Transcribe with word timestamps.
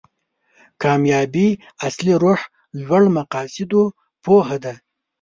کامیابي 0.81 1.47
اصلي 1.87 2.13
روح 2.23 2.41
لوړ 2.85 3.03
مقاصدو 3.17 3.83
پوهه 4.23 4.57
ده. 4.63 4.73